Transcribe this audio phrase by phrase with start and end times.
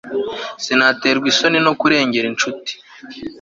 [0.63, 2.73] sinaterwa isoni no kurengera incuti